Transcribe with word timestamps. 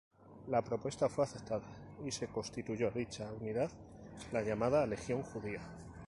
La 0.47 0.63
propuesta 0.63 1.07
fue 1.09 1.25
aceptada, 1.25 1.61
y 2.03 2.09
se 2.09 2.25
constituyó 2.27 2.89
dicha 2.89 3.31
unidad, 3.39 3.69
la 4.31 4.41
llamada 4.41 4.87
Legión 4.87 5.21
Judía. 5.21 5.61